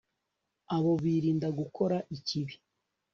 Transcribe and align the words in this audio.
abo 0.75 0.91
birinda 1.03 1.47
gukora 1.59 1.97
ikibi 2.15 2.55